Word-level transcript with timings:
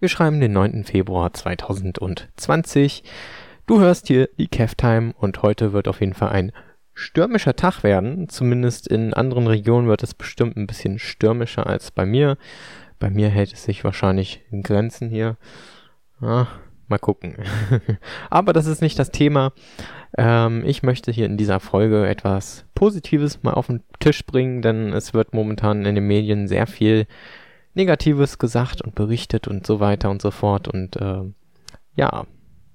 Wir 0.00 0.08
schreiben 0.08 0.40
den 0.40 0.54
9. 0.54 0.84
Februar 0.84 1.30
2020. 1.34 3.04
Du 3.66 3.80
hörst 3.80 4.06
hier 4.06 4.30
die 4.38 4.48
Kev-Time 4.48 5.12
und 5.18 5.42
heute 5.42 5.74
wird 5.74 5.88
auf 5.88 6.00
jeden 6.00 6.14
Fall 6.14 6.30
ein 6.30 6.52
stürmischer 6.94 7.54
Tag 7.54 7.82
werden. 7.82 8.30
Zumindest 8.30 8.88
in 8.88 9.12
anderen 9.12 9.46
Regionen 9.46 9.88
wird 9.88 10.02
es 10.02 10.14
bestimmt 10.14 10.56
ein 10.56 10.66
bisschen 10.66 10.98
stürmischer 10.98 11.66
als 11.66 11.90
bei 11.90 12.06
mir. 12.06 12.38
Bei 12.98 13.10
mir 13.10 13.28
hält 13.28 13.52
es 13.52 13.64
sich 13.64 13.84
wahrscheinlich 13.84 14.40
in 14.50 14.62
Grenzen 14.62 15.10
hier. 15.10 15.36
Ah, 16.22 16.46
mal 16.88 16.98
gucken. 16.98 17.36
Aber 18.30 18.54
das 18.54 18.64
ist 18.64 18.80
nicht 18.80 18.98
das 18.98 19.10
Thema. 19.10 19.52
Ähm, 20.16 20.64
ich 20.64 20.82
möchte 20.82 21.12
hier 21.12 21.26
in 21.26 21.36
dieser 21.36 21.60
Folge 21.60 22.08
etwas 22.08 22.64
Positives 22.74 23.42
mal 23.42 23.52
auf 23.52 23.66
den 23.66 23.82
Tisch 23.98 24.24
bringen, 24.24 24.62
denn 24.62 24.94
es 24.94 25.12
wird 25.12 25.34
momentan 25.34 25.84
in 25.84 25.94
den 25.94 26.06
Medien 26.06 26.48
sehr 26.48 26.66
viel 26.66 27.06
Negatives 27.74 28.38
gesagt 28.38 28.82
und 28.82 28.94
berichtet 28.94 29.48
und 29.48 29.66
so 29.66 29.80
weiter 29.80 30.10
und 30.10 30.20
so 30.22 30.30
fort. 30.30 30.68
Und 30.68 30.96
äh, 30.96 31.22
ja, 31.94 32.26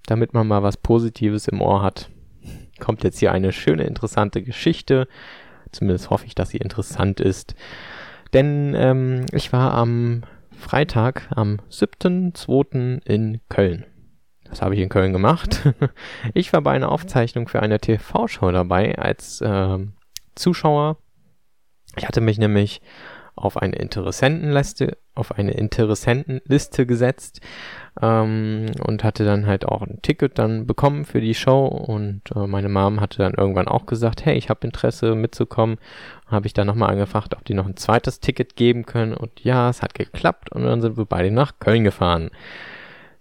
damit 0.06 0.34
man 0.34 0.48
mal 0.48 0.64
was 0.64 0.78
Positives 0.78 1.48
im 1.48 1.62
Ohr 1.62 1.82
hat, 1.82 2.10
kommt 2.80 3.04
jetzt 3.04 3.20
hier 3.20 3.32
eine 3.32 3.52
schöne, 3.52 3.84
interessante 3.84 4.42
Geschichte. 4.42 5.08
Zumindest 5.72 6.10
hoffe 6.10 6.26
ich, 6.26 6.36
dass 6.36 6.50
sie 6.50 6.58
interessant 6.58 7.20
ist. 7.20 7.56
Denn 8.34 8.74
ähm, 8.76 9.26
ich 9.34 9.52
war 9.54 9.74
am 9.74 10.24
Freitag, 10.52 11.28
am 11.36 11.60
7.2. 11.70 13.02
in 13.06 13.42
Köln. 13.50 13.86
Das 14.46 14.62
habe 14.62 14.76
ich 14.76 14.82
in 14.82 14.90
Köln 14.90 15.14
gemacht. 15.14 15.74
Ich 16.34 16.54
war 16.54 16.62
bei 16.62 16.72
einer 16.72 16.92
Aufzeichnung 16.92 17.48
für 17.48 17.62
eine 17.62 17.80
TV-Show 17.80 18.52
dabei 18.52 18.98
als 18.98 19.42
äh, 19.42 19.78
Zuschauer. 20.36 20.98
Ich 21.98 22.08
hatte 22.08 22.22
mich 22.22 22.38
nämlich 22.38 22.82
auf 23.36 23.58
eine 23.58 23.76
Interessentenliste, 23.76 24.98
auf 25.14 25.34
eine 25.34 25.52
Interessentenliste 25.52 26.86
gesetzt 26.86 27.42
ähm, 28.02 28.68
und 28.84 29.04
hatte 29.04 29.26
dann 29.26 29.46
halt 29.46 29.66
auch 29.66 29.82
ein 29.82 30.02
Ticket 30.02 30.40
dann 30.40 30.66
bekommen 30.66 31.06
für 31.06 31.22
die 31.22 31.36
Show 31.36 31.66
und 31.66 32.22
äh, 32.36 32.48
meine 32.48 32.70
Mom 32.70 33.02
hatte 33.02 33.18
dann 33.18 33.34
irgendwann 33.34 33.68
auch 33.68 33.86
gesagt, 33.86 34.26
hey, 34.26 34.38
ich 34.38 34.50
habe 34.50 34.66
Interesse 34.66 35.16
mitzukommen. 35.16 35.78
Habe 36.28 36.48
ich 36.48 36.54
dann 36.54 36.68
nochmal 36.68 36.92
angefragt, 36.92 37.36
ob 37.36 37.46
die 37.46 37.54
noch 37.54 37.68
ein 37.68 37.78
zweites 37.78 38.20
Ticket 38.20 38.56
geben 38.56 38.86
können 38.86 39.14
und 39.14 39.44
ja, 39.44 39.70
es 39.70 39.82
hat 39.82 39.94
geklappt 39.94 40.52
und 40.52 40.64
dann 40.64 40.82
sind 40.82 40.98
wir 40.98 41.06
beide 41.06 41.32
nach 41.32 41.60
Köln 41.60 41.84
gefahren. 41.84 42.32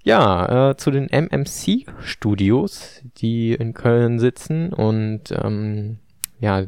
Ja, 0.03 0.71
äh, 0.71 0.77
zu 0.77 0.91
den 0.91 1.09
MMC 1.09 1.87
Studios, 2.01 3.01
die 3.17 3.55
in 3.55 3.73
Köln 3.73 4.19
sitzen 4.19 4.73
und 4.73 5.33
ähm, 5.33 5.99
ja, 6.41 6.65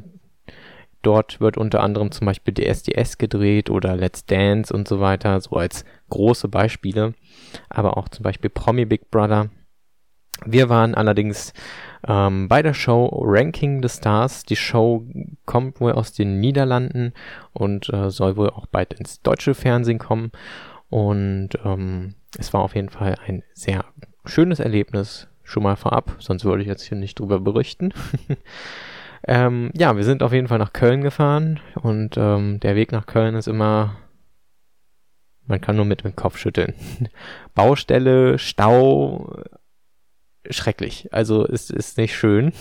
dort 1.06 1.40
wird 1.40 1.56
unter 1.56 1.82
anderem 1.82 2.10
zum 2.10 2.26
Beispiel 2.26 2.52
DSDS 2.52 3.16
gedreht 3.18 3.70
oder 3.70 3.96
Let's 3.96 4.26
Dance 4.26 4.74
und 4.74 4.88
so 4.88 5.00
weiter, 5.00 5.40
so 5.40 5.56
als 5.56 5.84
große 6.10 6.48
Beispiele, 6.48 7.14
aber 7.68 7.96
auch 7.96 8.08
zum 8.08 8.24
Beispiel 8.24 8.50
Promi 8.50 8.84
Big 8.84 9.10
Brother. 9.10 9.50
Wir 10.44 10.68
waren 10.68 10.94
allerdings 10.94 11.54
ähm, 12.06 12.48
bei 12.48 12.60
der 12.60 12.74
Show 12.74 13.06
Ranking 13.22 13.82
the 13.82 13.88
Stars. 13.88 14.42
Die 14.42 14.56
Show 14.56 15.06
kommt 15.46 15.80
wohl 15.80 15.92
aus 15.92 16.12
den 16.12 16.40
Niederlanden 16.40 17.14
und 17.52 17.88
äh, 17.90 18.10
soll 18.10 18.36
wohl 18.36 18.50
auch 18.50 18.66
bald 18.66 18.92
ins 18.94 19.22
deutsche 19.22 19.54
Fernsehen 19.54 19.98
kommen. 19.98 20.32
Und 20.90 21.50
ähm, 21.64 22.16
es 22.38 22.52
war 22.52 22.60
auf 22.60 22.74
jeden 22.74 22.90
Fall 22.90 23.16
ein 23.26 23.44
sehr 23.54 23.84
schönes 24.24 24.60
Erlebnis, 24.60 25.28
schon 25.42 25.62
mal 25.62 25.76
vorab, 25.76 26.16
sonst 26.18 26.44
würde 26.44 26.62
ich 26.62 26.68
jetzt 26.68 26.82
hier 26.82 26.98
nicht 26.98 27.18
drüber 27.18 27.40
berichten. 27.40 27.94
ähm, 29.26 29.70
ja, 29.74 29.96
wir 29.96 30.04
sind 30.04 30.22
auf 30.22 30.32
jeden 30.32 30.48
Fall 30.48 30.58
nach 30.58 30.72
Köln 30.72 31.02
gefahren 31.02 31.60
und 31.74 32.16
ähm, 32.16 32.60
der 32.60 32.76
Weg 32.76 32.92
nach 32.92 33.06
Köln 33.06 33.34
ist 33.34 33.48
immer, 33.48 33.96
man 35.46 35.60
kann 35.60 35.76
nur 35.76 35.84
mit 35.84 36.04
dem 36.04 36.16
Kopf 36.16 36.38
schütteln. 36.38 36.74
Baustelle, 37.54 38.38
Stau, 38.38 39.42
schrecklich. 40.50 41.12
Also 41.12 41.46
es 41.46 41.70
ist 41.70 41.98
nicht 41.98 42.16
schön. 42.16 42.52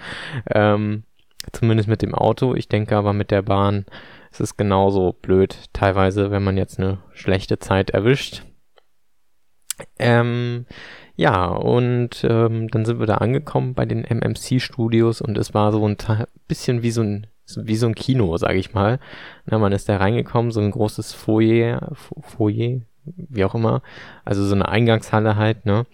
ähm, 0.50 1.04
zumindest 1.52 1.88
mit 1.88 2.02
dem 2.02 2.14
Auto. 2.14 2.54
Ich 2.54 2.68
denke 2.68 2.96
aber 2.96 3.12
mit 3.12 3.30
der 3.30 3.42
Bahn 3.42 3.86
ist 4.30 4.40
es 4.40 4.56
genauso 4.56 5.12
blöd, 5.12 5.56
teilweise, 5.72 6.30
wenn 6.30 6.44
man 6.44 6.56
jetzt 6.56 6.78
eine 6.78 6.98
schlechte 7.12 7.58
Zeit 7.58 7.90
erwischt. 7.90 8.42
Ähm, 9.98 10.66
ja, 11.16 11.46
und 11.46 12.24
ähm, 12.24 12.68
dann 12.68 12.84
sind 12.84 12.98
wir 12.98 13.06
da 13.06 13.16
angekommen 13.16 13.74
bei 13.74 13.84
den 13.84 14.04
MMC-Studios 14.04 15.20
und 15.20 15.36
es 15.38 15.52
war 15.54 15.72
so 15.72 15.86
ein 15.86 15.96
bisschen 16.48 16.82
wie 16.82 16.90
so 16.90 17.02
ein 17.02 17.26
wie 17.56 17.76
so 17.76 17.86
ein 17.86 17.94
Kino, 17.94 18.36
sage 18.36 18.58
ich 18.58 18.74
mal. 18.74 19.00
Na, 19.46 19.58
man 19.58 19.72
ist 19.72 19.88
da 19.88 19.96
reingekommen, 19.96 20.52
so 20.52 20.60
ein 20.60 20.70
großes 20.70 21.12
Foyer, 21.12 21.92
Foyer, 22.22 22.80
wie 23.04 23.44
auch 23.44 23.54
immer, 23.54 23.82
also 24.24 24.44
so 24.44 24.54
eine 24.54 24.68
Eingangshalle 24.68 25.36
halt, 25.36 25.66
ne? 25.66 25.86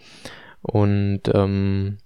Und 0.63 1.23
ähm, 1.33 1.99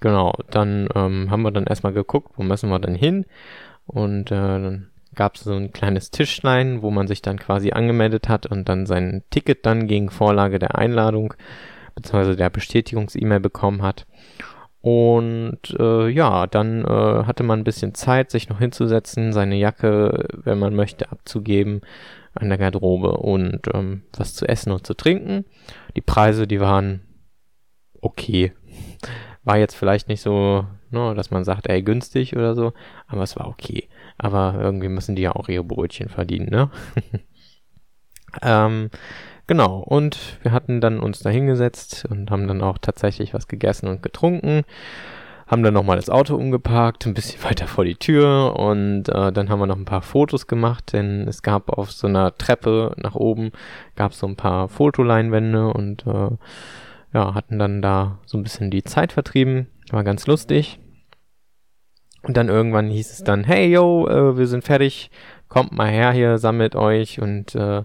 genau, 0.00 0.34
dann 0.50 0.88
ähm, 0.94 1.30
haben 1.30 1.42
wir 1.42 1.52
dann 1.52 1.64
erstmal 1.64 1.92
geguckt, 1.92 2.32
wo 2.36 2.42
müssen 2.42 2.70
wir 2.70 2.78
dann 2.78 2.94
hin? 2.94 3.26
Und 3.86 4.30
äh, 4.30 4.36
dann 4.36 4.90
gab 5.20 5.34
es 5.34 5.42
so 5.42 5.52
ein 5.52 5.70
kleines 5.70 6.10
Tischlein, 6.10 6.80
wo 6.80 6.90
man 6.90 7.06
sich 7.06 7.20
dann 7.20 7.38
quasi 7.38 7.72
angemeldet 7.72 8.30
hat 8.30 8.46
und 8.46 8.70
dann 8.70 8.86
sein 8.86 9.22
Ticket 9.28 9.66
dann 9.66 9.86
gegen 9.86 10.08
Vorlage 10.08 10.58
der 10.58 10.78
Einladung 10.78 11.34
bzw. 11.94 12.36
der 12.36 12.48
Bestätigungs-E-Mail 12.48 13.40
bekommen 13.40 13.82
hat. 13.82 14.06
Und 14.80 15.58
äh, 15.78 16.08
ja, 16.08 16.46
dann 16.46 16.86
äh, 16.86 17.24
hatte 17.24 17.42
man 17.42 17.58
ein 17.58 17.64
bisschen 17.64 17.92
Zeit, 17.92 18.30
sich 18.30 18.48
noch 18.48 18.60
hinzusetzen, 18.60 19.34
seine 19.34 19.56
Jacke, 19.56 20.26
wenn 20.42 20.58
man 20.58 20.74
möchte, 20.74 21.12
abzugeben 21.12 21.82
an 22.32 22.48
der 22.48 22.56
Garderobe 22.56 23.18
und 23.18 23.68
ähm, 23.74 24.04
was 24.16 24.32
zu 24.32 24.48
essen 24.48 24.72
und 24.72 24.86
zu 24.86 24.94
trinken. 24.94 25.44
Die 25.96 26.00
Preise, 26.00 26.46
die 26.46 26.60
waren 26.60 27.02
okay. 28.00 28.54
War 29.44 29.58
jetzt 29.58 29.74
vielleicht 29.74 30.08
nicht 30.08 30.22
so, 30.22 30.64
ne, 30.88 31.14
dass 31.14 31.30
man 31.30 31.44
sagt, 31.44 31.68
ey, 31.68 31.82
günstig 31.82 32.34
oder 32.36 32.54
so, 32.54 32.72
aber 33.06 33.22
es 33.24 33.36
war 33.36 33.48
okay. 33.48 33.89
Aber 34.22 34.56
irgendwie 34.60 34.88
müssen 34.88 35.16
die 35.16 35.22
ja 35.22 35.32
auch 35.32 35.48
ihre 35.48 35.64
Brötchen 35.64 36.10
verdienen, 36.10 36.50
ne? 36.50 36.70
ähm, 38.42 38.90
genau, 39.46 39.78
und 39.78 40.38
wir 40.42 40.52
hatten 40.52 40.82
dann 40.82 41.00
uns 41.00 41.20
da 41.20 41.30
hingesetzt 41.30 42.06
und 42.08 42.30
haben 42.30 42.46
dann 42.46 42.60
auch 42.60 42.76
tatsächlich 42.76 43.32
was 43.32 43.48
gegessen 43.48 43.88
und 43.88 44.02
getrunken. 44.02 44.64
Haben 45.46 45.62
dann 45.62 45.72
nochmal 45.72 45.96
das 45.96 46.10
Auto 46.10 46.36
umgeparkt, 46.36 47.06
ein 47.06 47.14
bisschen 47.14 47.42
weiter 47.44 47.66
vor 47.66 47.86
die 47.86 47.96
Tür 47.96 48.56
und 48.58 49.08
äh, 49.08 49.32
dann 49.32 49.48
haben 49.48 49.58
wir 49.58 49.66
noch 49.66 49.78
ein 49.78 49.86
paar 49.86 50.02
Fotos 50.02 50.46
gemacht, 50.46 50.92
denn 50.92 51.26
es 51.26 51.40
gab 51.42 51.70
auf 51.70 51.90
so 51.90 52.06
einer 52.06 52.36
Treppe 52.36 52.94
nach 52.98 53.14
oben, 53.14 53.52
gab 53.96 54.12
so 54.12 54.26
ein 54.26 54.36
paar 54.36 54.68
Fotoleinwände 54.68 55.72
und 55.72 56.06
äh, 56.06 56.30
ja, 57.14 57.34
hatten 57.34 57.58
dann 57.58 57.80
da 57.80 58.18
so 58.26 58.36
ein 58.36 58.42
bisschen 58.42 58.70
die 58.70 58.84
Zeit 58.84 59.12
vertrieben. 59.12 59.68
War 59.90 60.04
ganz 60.04 60.26
lustig. 60.26 60.78
Und 62.22 62.36
dann 62.36 62.48
irgendwann 62.48 62.88
hieß 62.90 63.12
es 63.12 63.24
dann, 63.24 63.44
hey 63.44 63.72
yo, 63.72 64.06
äh, 64.06 64.36
wir 64.36 64.46
sind 64.46 64.64
fertig, 64.64 65.10
kommt 65.48 65.72
mal 65.72 65.88
her 65.88 66.12
hier, 66.12 66.38
sammelt 66.38 66.76
euch 66.76 67.20
und 67.20 67.54
äh, 67.54 67.82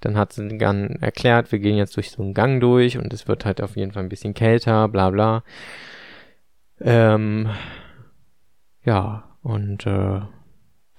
dann 0.00 0.16
hat 0.16 0.32
sie 0.32 0.58
dann 0.58 0.96
erklärt, 1.00 1.52
wir 1.52 1.60
gehen 1.60 1.76
jetzt 1.76 1.96
durch 1.96 2.10
so 2.10 2.22
einen 2.22 2.34
Gang 2.34 2.60
durch 2.60 2.98
und 2.98 3.12
es 3.12 3.28
wird 3.28 3.44
halt 3.44 3.62
auf 3.62 3.76
jeden 3.76 3.92
Fall 3.92 4.02
ein 4.02 4.08
bisschen 4.08 4.34
kälter, 4.34 4.88
bla 4.88 5.10
bla. 5.10 5.44
Ähm, 6.80 7.48
ja, 8.84 9.24
und 9.42 9.86
äh, 9.86 10.20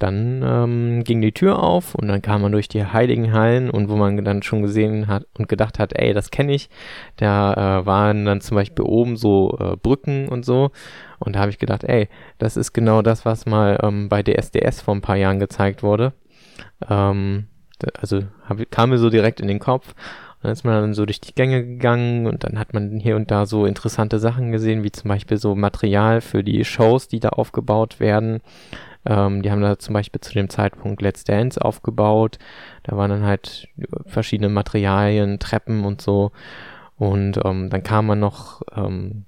dann 0.04 0.42
ähm, 0.44 1.04
ging 1.04 1.22
die 1.22 1.32
Tür 1.32 1.62
auf 1.62 1.94
und 1.94 2.08
dann 2.08 2.20
kam 2.20 2.42
man 2.42 2.52
durch 2.52 2.68
die 2.68 2.84
heiligen 2.84 3.32
Hallen 3.32 3.70
und 3.70 3.88
wo 3.88 3.96
man 3.96 4.22
dann 4.22 4.42
schon 4.42 4.60
gesehen 4.60 5.06
hat 5.06 5.24
und 5.38 5.48
gedacht 5.48 5.78
hat, 5.78 5.92
ey, 5.94 6.12
das 6.12 6.30
kenne 6.30 6.52
ich. 6.52 6.68
Da 7.16 7.80
äh, 7.80 7.86
waren 7.86 8.26
dann 8.26 8.42
zum 8.42 8.56
Beispiel 8.56 8.84
oben 8.84 9.16
so 9.16 9.56
äh, 9.58 9.76
Brücken 9.76 10.28
und 10.28 10.44
so. 10.44 10.72
Und 11.20 11.36
da 11.36 11.40
habe 11.40 11.50
ich 11.50 11.58
gedacht, 11.58 11.84
ey, 11.84 12.08
das 12.36 12.58
ist 12.58 12.74
genau 12.74 13.00
das, 13.00 13.24
was 13.24 13.46
mal 13.46 13.78
ähm, 13.82 14.10
bei 14.10 14.22
DSDS 14.22 14.82
vor 14.82 14.94
ein 14.94 15.00
paar 15.00 15.16
Jahren 15.16 15.40
gezeigt 15.40 15.82
wurde. 15.82 16.12
Ähm, 16.90 17.46
also 17.98 18.24
hab, 18.46 18.70
kam 18.70 18.90
mir 18.90 18.98
so 18.98 19.08
direkt 19.08 19.40
in 19.40 19.48
den 19.48 19.58
Kopf. 19.58 19.88
Und 19.88 20.44
dann 20.44 20.52
ist 20.52 20.64
man 20.64 20.74
dann 20.82 20.94
so 20.94 21.06
durch 21.06 21.22
die 21.22 21.34
Gänge 21.34 21.64
gegangen 21.64 22.26
und 22.26 22.44
dann 22.44 22.58
hat 22.58 22.74
man 22.74 23.00
hier 23.00 23.16
und 23.16 23.30
da 23.30 23.46
so 23.46 23.64
interessante 23.64 24.18
Sachen 24.18 24.52
gesehen, 24.52 24.84
wie 24.84 24.92
zum 24.92 25.08
Beispiel 25.08 25.38
so 25.38 25.54
Material 25.54 26.20
für 26.20 26.44
die 26.44 26.62
Shows, 26.66 27.08
die 27.08 27.20
da 27.20 27.30
aufgebaut 27.30 28.00
werden. 28.00 28.42
Ähm, 29.06 29.42
die 29.42 29.50
haben 29.50 29.60
da 29.60 29.78
zum 29.78 29.92
Beispiel 29.92 30.20
zu 30.20 30.32
dem 30.32 30.48
Zeitpunkt 30.48 31.02
Let's 31.02 31.24
Dance 31.24 31.60
aufgebaut. 31.60 32.38
Da 32.82 32.96
waren 32.96 33.10
dann 33.10 33.24
halt 33.24 33.68
verschiedene 34.06 34.48
Materialien, 34.48 35.38
Treppen 35.38 35.84
und 35.84 36.00
so. 36.00 36.32
Und 36.96 37.38
ähm, 37.44 37.70
dann 37.70 37.82
kam 37.82 38.06
man 38.06 38.20
noch 38.20 38.62
ähm, 38.74 39.24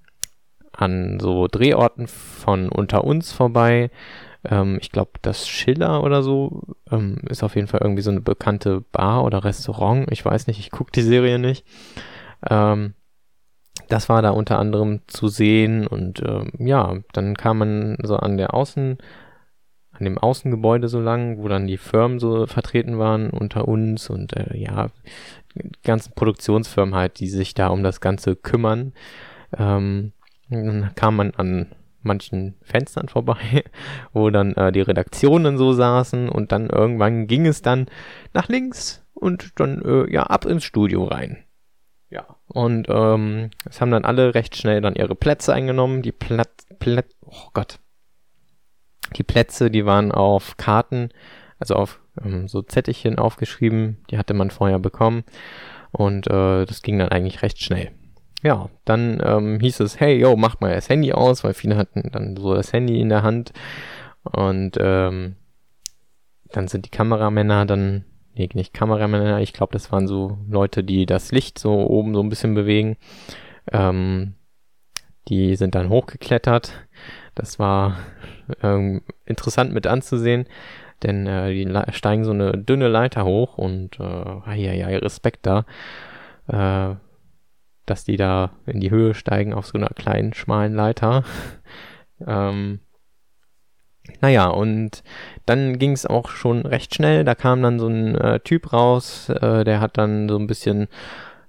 an 0.72 1.18
so 1.20 1.48
Drehorten 1.48 2.06
von 2.06 2.68
unter 2.68 3.04
uns 3.04 3.32
vorbei. 3.32 3.90
Ähm, 4.44 4.78
ich 4.80 4.92
glaube, 4.92 5.12
das 5.22 5.48
Schiller 5.48 6.02
oder 6.04 6.22
so 6.22 6.62
ähm, 6.90 7.18
ist 7.28 7.42
auf 7.42 7.56
jeden 7.56 7.66
Fall 7.68 7.80
irgendwie 7.82 8.02
so 8.02 8.10
eine 8.10 8.20
bekannte 8.20 8.82
Bar 8.92 9.24
oder 9.24 9.44
Restaurant. 9.44 10.10
Ich 10.10 10.24
weiß 10.24 10.46
nicht, 10.46 10.60
ich 10.60 10.70
gucke 10.70 10.92
die 10.92 11.02
Serie 11.02 11.38
nicht. 11.38 11.64
Ähm, 12.48 12.94
das 13.88 14.08
war 14.08 14.22
da 14.22 14.30
unter 14.30 14.58
anderem 14.58 15.00
zu 15.06 15.28
sehen 15.28 15.86
und 15.86 16.20
ähm, 16.26 16.50
ja, 16.58 16.96
dann 17.12 17.36
kam 17.36 17.58
man 17.58 17.96
so 18.02 18.16
an 18.16 18.36
der 18.36 18.54
Außen 18.54 18.98
an 19.98 20.04
dem 20.04 20.18
Außengebäude 20.18 20.88
so 20.88 21.00
lang, 21.00 21.38
wo 21.38 21.48
dann 21.48 21.66
die 21.66 21.76
Firmen 21.76 22.18
so 22.18 22.46
vertreten 22.46 22.98
waren 22.98 23.30
unter 23.30 23.68
uns 23.68 24.10
und 24.10 24.36
äh, 24.36 24.56
ja, 24.56 24.88
ganzen 25.82 26.12
Produktionsfirmen 26.14 26.94
halt, 26.94 27.20
die 27.20 27.28
sich 27.28 27.54
da 27.54 27.68
um 27.68 27.82
das 27.82 28.00
Ganze 28.00 28.36
kümmern. 28.36 28.92
Ähm, 29.56 30.12
dann 30.48 30.92
kam 30.94 31.16
man 31.16 31.32
an 31.34 31.74
manchen 32.02 32.54
Fenstern 32.62 33.08
vorbei, 33.08 33.64
wo 34.12 34.30
dann 34.30 34.54
äh, 34.54 34.72
die 34.72 34.80
Redaktionen 34.80 35.58
so 35.58 35.72
saßen 35.72 36.28
und 36.28 36.52
dann 36.52 36.70
irgendwann 36.70 37.26
ging 37.26 37.46
es 37.46 37.62
dann 37.62 37.86
nach 38.32 38.48
links 38.48 39.04
und 39.14 39.52
dann 39.56 39.82
äh, 39.82 40.10
ja 40.12 40.24
ab 40.24 40.44
ins 40.44 40.64
Studio 40.64 41.04
rein. 41.04 41.38
Ja. 42.10 42.36
Und 42.46 42.86
ähm, 42.88 43.50
es 43.68 43.80
haben 43.80 43.90
dann 43.90 44.04
alle 44.04 44.34
recht 44.34 44.56
schnell 44.56 44.80
dann 44.80 44.94
ihre 44.94 45.16
Plätze 45.16 45.52
eingenommen. 45.52 46.02
Die 46.02 46.12
Platz, 46.12 46.66
Plätze, 46.78 47.16
oh 47.22 47.48
Gott. 47.52 47.80
Die 49.14 49.22
Plätze, 49.22 49.70
die 49.70 49.86
waren 49.86 50.12
auf 50.12 50.56
Karten, 50.56 51.10
also 51.58 51.74
auf 51.74 52.00
ähm, 52.22 52.48
so 52.48 52.62
Zettelchen 52.62 53.18
aufgeschrieben. 53.18 53.98
Die 54.10 54.18
hatte 54.18 54.34
man 54.34 54.50
vorher 54.50 54.78
bekommen. 54.78 55.24
Und 55.92 56.26
äh, 56.26 56.64
das 56.66 56.82
ging 56.82 56.98
dann 56.98 57.08
eigentlich 57.08 57.42
recht 57.42 57.62
schnell. 57.62 57.90
Ja, 58.42 58.68
dann 58.84 59.20
ähm, 59.24 59.60
hieß 59.60 59.80
es, 59.80 59.98
hey, 59.98 60.18
yo, 60.18 60.36
mach 60.36 60.60
mal 60.60 60.74
das 60.74 60.88
Handy 60.88 61.12
aus, 61.12 61.42
weil 61.42 61.54
viele 61.54 61.76
hatten 61.76 62.10
dann 62.12 62.36
so 62.36 62.54
das 62.54 62.72
Handy 62.72 63.00
in 63.00 63.08
der 63.08 63.22
Hand. 63.22 63.52
Und 64.22 64.76
ähm, 64.78 65.36
dann 66.52 66.68
sind 66.68 66.84
die 66.84 66.90
Kameramänner 66.90 67.64
dann 67.64 68.04
nee, 68.36 68.48
nicht 68.54 68.72
Kameramänner, 68.72 69.40
ich 69.40 69.52
glaube, 69.52 69.72
das 69.72 69.90
waren 69.90 70.06
so 70.06 70.38
Leute, 70.48 70.84
die 70.84 71.06
das 71.06 71.32
Licht 71.32 71.58
so 71.58 71.72
oben 71.72 72.14
so 72.14 72.22
ein 72.22 72.28
bisschen 72.28 72.54
bewegen. 72.54 72.96
Ähm, 73.72 74.34
die 75.28 75.56
sind 75.56 75.74
dann 75.74 75.88
hochgeklettert. 75.88 76.72
Das 77.36 77.58
war 77.58 77.98
ähm, 78.62 79.02
interessant 79.26 79.72
mit 79.72 79.86
anzusehen, 79.86 80.46
denn 81.02 81.26
äh, 81.26 81.52
die 81.52 81.92
steigen 81.92 82.24
so 82.24 82.32
eine 82.32 82.56
dünne 82.56 82.88
Leiter 82.88 83.24
hoch 83.24 83.58
und 83.58 84.00
äh, 84.00 84.56
ja, 84.56 84.72
ja, 84.72 84.86
Respekt 84.98 85.46
da, 85.46 85.66
äh, 86.48 86.96
dass 87.84 88.04
die 88.04 88.16
da 88.16 88.52
in 88.64 88.80
die 88.80 88.90
Höhe 88.90 89.14
steigen 89.14 89.52
auf 89.52 89.66
so 89.66 89.78
einer 89.78 89.90
kleinen, 89.90 90.32
schmalen 90.32 90.74
Leiter. 90.74 91.24
ähm, 92.26 92.80
naja, 94.22 94.46
und 94.46 95.02
dann 95.44 95.78
ging 95.78 95.92
es 95.92 96.06
auch 96.06 96.30
schon 96.30 96.64
recht 96.64 96.94
schnell. 96.94 97.24
Da 97.24 97.34
kam 97.34 97.62
dann 97.62 97.78
so 97.78 97.88
ein 97.88 98.14
äh, 98.14 98.40
Typ 98.40 98.72
raus, 98.72 99.28
äh, 99.28 99.64
der 99.64 99.80
hat 99.80 99.98
dann 99.98 100.28
so 100.28 100.38
ein 100.38 100.46
bisschen 100.46 100.88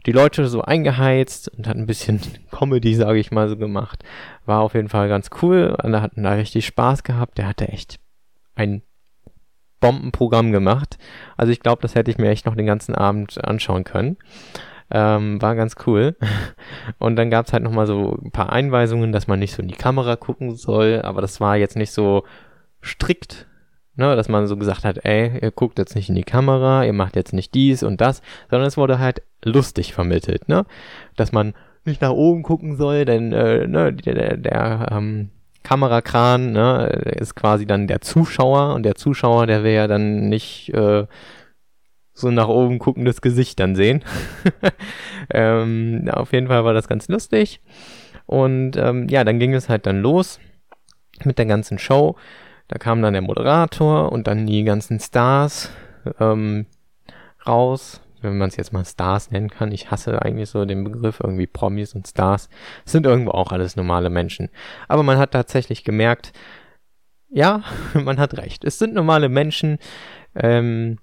die 0.08 0.14
Leute 0.14 0.48
so 0.48 0.62
eingeheizt 0.62 1.50
und 1.50 1.68
hat 1.68 1.76
ein 1.76 1.86
bisschen 1.86 2.22
Comedy, 2.52 2.96
sage 2.96 3.20
ich 3.20 3.32
mal, 3.32 3.50
so 3.50 3.58
gemacht. 3.58 4.04
War 4.46 4.62
auf 4.62 4.74
jeden 4.74 4.90
Fall 4.90 5.10
ganz 5.10 5.30
cool. 5.42 5.76
Alle 5.78 6.02
hatten 6.02 6.24
da 6.24 6.32
richtig 6.32 6.66
Spaß 6.66 7.04
gehabt. 7.04 7.38
Der 7.38 7.48
hatte 7.48 7.68
echt 7.68 8.00
ein 8.56 8.82
Bombenprogramm 9.82 10.54
gemacht. 10.54 10.98
Also 11.36 11.52
ich 11.52 11.60
glaube, 11.60 11.82
das 11.82 11.94
hätte 11.94 12.10
ich 12.10 12.18
mir 12.18 12.30
echt 12.30 12.46
noch 12.46 12.56
den 12.56 12.66
ganzen 12.66 12.96
Abend 12.96 13.44
anschauen 13.44 13.84
können. 13.84 14.16
Ähm, 14.90 15.42
war 15.42 15.56
ganz 15.56 15.76
cool. 15.86 16.16
Und 17.00 17.18
dann 17.18 17.30
gab's 17.30 17.52
halt 17.52 17.64
nochmal 17.64 17.86
so 17.86 18.18
ein 18.24 18.32
paar 18.32 18.54
Einweisungen, 18.54 19.12
dass 19.12 19.28
man 19.28 19.40
nicht 19.40 19.54
so 19.54 19.62
in 19.62 19.68
die 19.68 19.76
Kamera 19.76 20.16
gucken 20.16 20.56
soll, 20.56 21.02
aber 21.04 21.20
das 21.20 21.42
war 21.42 21.58
jetzt 21.58 21.76
nicht 21.76 21.92
so 21.92 22.24
strikt, 22.82 23.46
ne, 23.98 24.16
dass 24.16 24.30
man 24.30 24.48
so 24.48 24.56
gesagt 24.56 24.86
hat, 24.86 25.04
ey, 25.04 25.40
ihr 25.42 25.52
guckt 25.52 25.78
jetzt 25.78 25.96
nicht 25.96 26.10
in 26.10 26.16
die 26.16 26.24
Kamera, 26.24 26.86
ihr 26.86 26.94
macht 26.94 27.16
jetzt 27.16 27.34
nicht 27.34 27.54
dies 27.54 27.84
und 27.84 28.00
das, 28.00 28.22
sondern 28.50 28.68
es 28.68 28.78
wurde 28.78 29.00
halt 29.00 29.22
lustig 29.44 29.94
vermittelt, 29.94 30.48
ne, 30.48 30.66
dass 31.16 31.32
man 31.32 31.54
nicht 31.84 32.02
nach 32.02 32.12
oben 32.12 32.44
gucken 32.44 32.78
soll, 32.78 33.06
denn 33.06 33.34
äh, 33.34 33.68
ne, 33.68 33.94
der, 33.94 34.14
der, 34.14 34.38
der 34.38 34.88
ähm, 34.92 35.30
Kamerakran 35.64 36.54
ne, 36.54 36.88
ist 37.20 37.36
quasi 37.36 37.66
dann 37.66 37.88
der 37.88 38.02
Zuschauer 38.02 38.74
und 38.76 38.84
der 38.84 38.96
Zuschauer, 38.96 39.48
der 39.48 39.64
will 39.64 39.74
ja 39.74 39.88
dann 39.88 40.30
nicht 40.30 40.74
äh, 40.74 41.06
so 42.14 42.32
nach 42.32 42.48
oben 42.48 42.80
guckendes 42.80 43.22
Gesicht 43.22 43.60
dann 43.60 43.76
sehen. 43.76 44.04
ähm, 45.34 46.10
auf 46.12 46.34
jeden 46.34 46.48
Fall 46.48 46.64
war 46.66 46.74
das 46.74 46.88
ganz 46.88 47.08
lustig. 47.10 47.62
Und 48.26 48.76
ähm, 48.76 49.08
ja, 49.08 49.24
dann 49.24 49.40
ging 49.40 49.54
es 49.54 49.70
halt 49.70 49.86
dann 49.86 50.02
los 50.02 50.40
mit 51.24 51.38
der 51.38 51.46
ganzen 51.46 51.80
Show. 51.80 52.16
Da 52.68 52.78
kam 52.78 53.02
dann 53.02 53.14
der 53.14 53.22
Moderator 53.22 54.12
und 54.12 54.28
dann 54.28 54.46
die 54.46 54.64
ganzen 54.64 55.00
Stars 55.00 55.72
ähm, 56.20 56.66
raus, 57.46 58.02
wenn 58.22 58.38
man 58.38 58.50
es 58.50 58.58
jetzt 58.58 58.74
mal 58.74 58.84
Stars 58.84 59.32
nennen 59.32 59.50
kann. 59.50 59.72
Ich 59.72 59.90
hasse 59.92 60.22
eigentlich 60.22 60.50
so 60.50 60.66
den 60.66 60.84
Begriff 60.84 61.20
irgendwie 61.22 61.48
Promis 61.48 61.94
und 61.94 62.08
Stars. 62.08 62.50
Sind 62.86 63.06
irgendwo 63.06 63.32
auch 63.32 63.52
alles 63.52 63.76
normale 63.76 64.10
Menschen. 64.10 64.50
Aber 64.88 65.04
man 65.04 65.18
hat 65.18 65.32
tatsächlich 65.32 65.84
gemerkt, 65.84 66.34
ja, 67.30 67.64
man 67.94 68.20
hat 68.20 68.38
recht. 68.38 68.66
Es 68.66 68.80
sind 68.80 68.94
normale 68.94 69.30
Menschen, 69.30 69.78
ähm, 70.36 71.00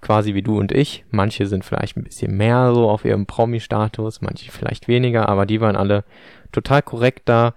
quasi 0.00 0.34
wie 0.34 0.42
du 0.42 0.58
und 0.58 0.72
ich. 0.72 1.04
Manche 1.10 1.46
sind 1.46 1.64
vielleicht 1.64 1.96
ein 1.96 2.04
bisschen 2.04 2.36
mehr 2.36 2.72
so 2.74 2.88
auf 2.88 3.04
ihrem 3.04 3.26
Promi-Status, 3.26 4.20
manche 4.20 4.52
vielleicht 4.52 4.86
weniger, 4.86 5.28
aber 5.28 5.46
die 5.46 5.60
waren 5.60 5.74
alle 5.74 6.04
total 6.52 6.82
korrekt 6.82 7.28
da. 7.28 7.54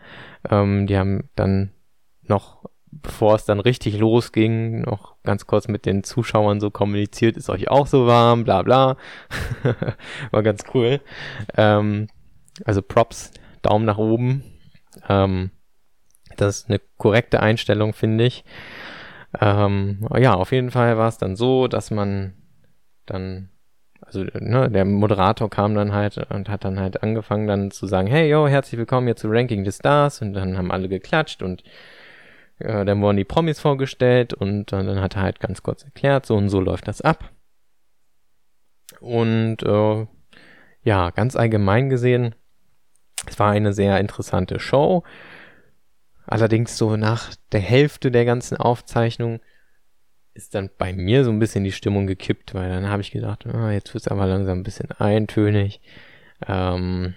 Ähm, 0.49 0.87
die 0.87 0.97
haben 0.97 1.29
dann 1.35 1.71
noch 2.23 2.63
bevor 2.91 3.35
es 3.35 3.45
dann 3.45 3.59
richtig 3.59 3.97
losging, 3.99 4.81
noch 4.81 5.15
ganz 5.23 5.45
kurz 5.45 5.67
mit 5.67 5.85
den 5.85 6.03
Zuschauern 6.03 6.59
so 6.59 6.71
kommuniziert, 6.71 7.37
ist 7.37 7.49
euch 7.49 7.69
auch 7.69 7.87
so 7.87 8.07
warm, 8.07 8.43
bla 8.43 8.63
bla. 8.63 8.97
War 10.31 10.43
ganz 10.43 10.63
cool. 10.73 10.99
Ähm, 11.55 12.07
also 12.65 12.81
Props, 12.81 13.31
Daumen 13.61 13.85
nach 13.85 13.97
oben. 13.97 14.43
Ähm, 15.07 15.51
das 16.37 16.59
ist 16.59 16.69
eine 16.69 16.79
korrekte 16.97 17.41
Einstellung, 17.41 17.93
finde 17.93 18.25
ich. 18.25 18.43
Ähm, 19.39 20.07
ja, 20.17 20.33
auf 20.33 20.51
jeden 20.51 20.71
Fall 20.71 20.97
war 20.97 21.07
es 21.07 21.17
dann 21.17 21.35
so, 21.35 21.67
dass 21.67 21.91
man 21.91 22.33
dann, 23.05 23.49
also 24.01 24.23
ne, 24.23 24.69
der 24.71 24.85
Moderator 24.85 25.49
kam 25.49 25.75
dann 25.75 25.93
halt 25.93 26.17
und 26.31 26.49
hat 26.49 26.65
dann 26.65 26.79
halt 26.79 27.03
angefangen 27.03 27.47
dann 27.47 27.71
zu 27.71 27.85
sagen, 27.85 28.07
hey 28.07 28.29
yo, 28.29 28.47
herzlich 28.47 28.79
willkommen 28.79 29.07
hier 29.07 29.15
zu 29.15 29.27
Ranking 29.29 29.65
the 29.65 29.71
Stars 29.71 30.21
und 30.21 30.33
dann 30.33 30.57
haben 30.57 30.71
alle 30.71 30.89
geklatscht 30.89 31.43
und 31.43 31.63
äh, 32.59 32.85
dann 32.85 33.01
wurden 33.01 33.17
die 33.17 33.25
Promis 33.25 33.59
vorgestellt 33.59 34.33
und 34.33 34.71
äh, 34.73 34.83
dann 34.83 35.01
hat 35.01 35.15
er 35.15 35.23
halt 35.23 35.39
ganz 35.39 35.63
kurz 35.63 35.83
erklärt, 35.83 36.25
so 36.25 36.35
und 36.35 36.49
so 36.49 36.59
läuft 36.59 36.87
das 36.87 37.01
ab. 37.01 37.31
Und 38.99 39.63
äh, 39.63 40.07
ja, 40.83 41.09
ganz 41.11 41.35
allgemein 41.35 41.89
gesehen, 41.89 42.35
es 43.27 43.39
war 43.39 43.51
eine 43.51 43.73
sehr 43.73 43.99
interessante 43.99 44.59
Show. 44.59 45.03
Allerdings 46.25 46.77
so 46.77 46.95
nach 46.95 47.33
der 47.51 47.59
Hälfte 47.59 48.11
der 48.11 48.25
ganzen 48.25 48.57
Aufzeichnung 48.57 49.39
ist 50.33 50.55
dann 50.55 50.69
bei 50.77 50.93
mir 50.93 51.23
so 51.23 51.31
ein 51.31 51.39
bisschen 51.39 51.63
die 51.63 51.71
Stimmung 51.71 52.07
gekippt, 52.07 52.53
weil 52.53 52.69
dann 52.69 52.87
habe 52.87 53.01
ich 53.01 53.11
gedacht, 53.11 53.45
ah, 53.47 53.71
jetzt 53.71 53.93
wird 53.93 54.03
es 54.03 54.07
aber 54.07 54.25
langsam 54.25 54.59
ein 54.59 54.63
bisschen 54.63 54.91
eintönig. 54.91 55.81
Ähm, 56.47 57.15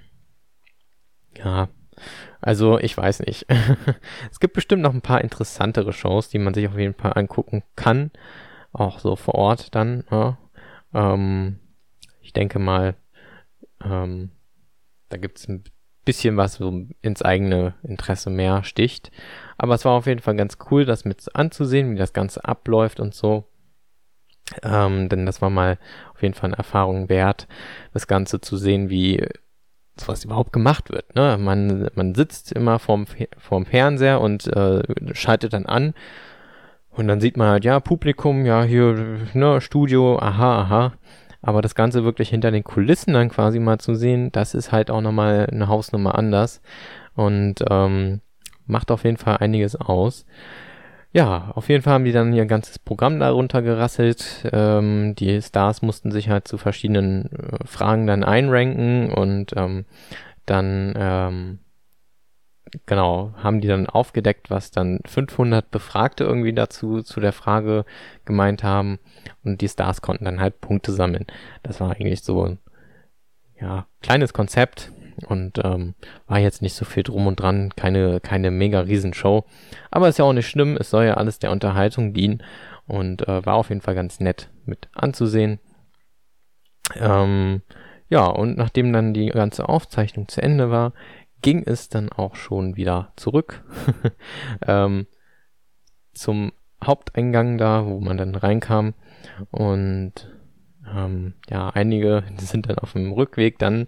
ja, 1.37 1.69
also 2.43 2.79
ich 2.79 2.97
weiß 2.97 3.21
nicht. 3.21 3.47
es 4.31 4.41
gibt 4.41 4.55
bestimmt 4.55 4.83
noch 4.83 4.93
ein 4.93 5.01
paar 5.01 5.23
interessantere 5.23 5.93
Shows, 5.93 6.29
die 6.29 6.39
man 6.39 6.53
sich 6.53 6.67
auf 6.67 6.77
jeden 6.77 6.95
Fall 6.95 7.13
angucken 7.15 7.63
kann. 7.77 8.11
Auch 8.73 8.99
so 8.99 9.17
vor 9.17 9.37
Ort 9.37 9.75
dann. 9.75 10.05
Ja. 10.11 10.39
Ähm, 10.93 11.61
ich 12.21 12.33
denke 12.33 12.59
mal, 12.59 12.97
ähm, 13.83 14.31
da 15.09 15.19
gibt 15.19 15.39
es 15.39 15.49
ein 15.49 15.63
bisschen 16.05 16.37
was 16.37 16.55
so 16.55 16.87
ins 17.01 17.23
eigene 17.23 17.75
Interesse 17.85 18.29
mehr 18.29 18.65
sticht. 18.65 19.13
Aber 19.57 19.75
es 19.75 19.85
war 19.85 19.93
auf 19.93 20.07
jeden 20.07 20.21
Fall 20.21 20.35
ganz 20.35 20.59
cool, 20.71 20.85
das 20.85 21.05
mit 21.05 21.25
anzusehen, 21.35 21.95
wie 21.95 21.99
das 21.99 22.13
Ganze 22.13 22.45
abläuft 22.45 22.99
und 22.99 23.15
so. 23.15 23.45
Ähm, 24.65 25.09
denn 25.09 25.27
das 25.27 25.41
war 25.41 25.51
mal 25.51 25.79
auf 26.13 26.23
jeden 26.23 26.35
Fall 26.35 26.51
eine 26.51 26.59
Erfahrung 26.59 27.09
wert, 27.09 27.47
das 27.93 28.09
Ganze 28.09 28.41
zu 28.41 28.57
sehen, 28.57 28.91
wie 28.91 29.25
was 30.09 30.25
überhaupt 30.25 30.53
gemacht 30.53 30.91
wird. 30.91 31.15
Ne? 31.15 31.37
Man, 31.39 31.89
man 31.95 32.15
sitzt 32.15 32.53
immer 32.53 32.79
vorm, 32.79 33.07
vorm 33.39 33.67
Fernseher 33.67 34.21
und 34.21 34.47
äh, 34.47 34.83
schaltet 35.15 35.53
dann 35.53 35.67
an 35.67 35.95
und 36.95 37.09
dann 37.09 37.21
sieht 37.21 37.37
man 37.37 37.49
halt, 37.49 37.65
ja, 37.65 37.81
Publikum, 37.81 38.45
ja, 38.45 38.63
hier, 38.63 39.19
ne, 39.33 39.61
Studio, 39.61 40.19
aha, 40.19 40.61
aha. 40.61 40.93
Aber 41.41 41.63
das 41.63 41.75
Ganze 41.75 42.05
wirklich 42.05 42.29
hinter 42.29 42.51
den 42.51 42.63
Kulissen 42.65 43.15
dann 43.15 43.31
quasi 43.31 43.59
mal 43.59 43.79
zu 43.79 43.95
sehen, 43.95 44.31
das 44.31 44.55
ist 44.55 44.71
halt 44.71 44.91
auch 44.91 45.01
nochmal 45.01 45.49
eine 45.51 45.69
Hausnummer 45.69 46.17
anders 46.17 46.61
und 47.15 47.65
ähm, 47.69 48.21
macht 48.67 48.91
auf 48.91 49.05
jeden 49.05 49.17
Fall 49.17 49.39
einiges 49.39 49.75
aus. 49.75 50.25
Ja, 51.15 51.53
auf 51.55 51.69
jeden 51.69 51.83
Fall 51.83 51.93
haben 51.93 52.05
die 52.05 52.13
dann 52.13 52.33
ihr 52.33 52.47
ganzes 52.47 52.79
Programm 52.79 53.21
darunter 53.21 53.61
gerasselt. 53.61 54.49
Ähm, 54.51 55.15
die 55.15 55.43
Stars 55.43 55.83
mussten 55.83 56.11
sich 56.11 56.31
halt 56.31 56.49
zu 56.49 56.57
verschiedenen 56.57 57.31
äh, 57.33 57.67
Fragen 57.67 58.07
dann 58.07 58.25
einranken 58.25 59.13
und 59.13 59.53
ähm, 59.55 59.85
dann 60.47 60.95
ähm, 60.97 61.59
genau 62.87 63.35
haben 63.37 63.61
die 63.61 63.69
dann 63.69 63.87
aufgedeckt, 63.87 64.51
was 64.51 64.71
dann 64.71 65.01
500 65.05 65.71
Befragte 65.71 66.25
irgendwie 66.25 66.55
dazu 66.55 67.03
zu 67.03 67.21
der 67.21 67.33
Frage 67.33 67.85
gemeint 68.25 68.63
haben 68.63 68.99
und 69.45 69.61
die 69.61 69.69
Stars 69.69 70.01
konnten 70.01 70.25
dann 70.25 70.41
halt 70.41 70.63
Punkte 70.63 70.93
sammeln. 70.93 71.27
Das 71.63 71.79
war 71.81 71.91
eigentlich 71.91 72.23
so 72.23 72.47
ein 72.47 72.59
ja 73.61 73.87
kleines 74.01 74.33
Konzept, 74.33 74.91
und 75.27 75.61
ähm, 75.63 75.95
war 76.27 76.39
jetzt 76.39 76.63
nicht 76.63 76.75
so 76.75 76.85
viel 76.85 77.03
drum 77.03 77.27
und 77.27 77.41
dran, 77.41 77.73
keine, 77.77 78.21
keine 78.21 78.51
mega 78.51 78.81
Riesenshow. 78.81 79.45
Aber 79.91 80.09
ist 80.09 80.19
ja 80.19 80.25
auch 80.25 80.33
nicht 80.33 80.49
schlimm, 80.49 80.77
es 80.79 80.91
soll 80.91 81.05
ja 81.05 81.15
alles 81.15 81.39
der 81.39 81.51
Unterhaltung 81.51 82.13
dienen 82.13 82.43
und 82.87 83.27
äh, 83.29 83.45
war 83.45 83.55
auf 83.55 83.69
jeden 83.69 83.81
Fall 83.81 83.95
ganz 83.95 84.21
nett 84.21 84.51
mit 84.65 84.89
anzusehen. 84.93 85.59
Ähm, 86.97 87.63
ja, 88.09 88.27
und 88.27 88.57
nachdem 88.59 88.93
dann 88.93 89.15
die 89.15 89.29
ganze 89.29 89.69
Aufzeichnung 89.69 90.29
zu 90.29 90.43
Ende 90.43 90.71
war, 90.71 90.93
ging 91.41 91.63
es 91.65 91.89
dann 91.89 92.11
auch 92.11 92.37
schon 92.37 92.77
wieder 92.77 93.13
zurück 93.17 93.65
ähm, 94.67 95.07
zum 96.13 96.53
Haupteingang 96.85 97.59
da, 97.59 97.87
wo 97.87 98.01
man 98.01 98.17
dann 98.17 98.35
reinkam. 98.35 98.95
Und 99.51 100.31
ähm, 100.95 101.35
ja, 101.49 101.71
einige 101.71 102.25
sind 102.39 102.69
dann 102.69 102.79
auf 102.79 102.93
dem 102.93 103.13
Rückweg 103.13 103.59
dann 103.59 103.87